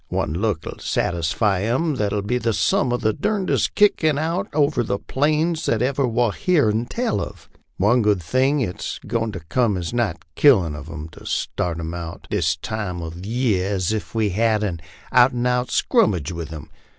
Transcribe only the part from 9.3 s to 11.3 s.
to cum as nigh killin' uv 'em to